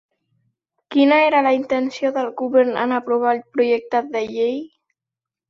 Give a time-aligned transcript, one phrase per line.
[0.95, 4.59] Quina era la intenció del govern en aprovar el projecte de llei?